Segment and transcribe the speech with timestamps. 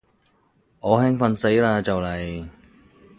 [0.79, 2.49] 我興奮死嘞就嚟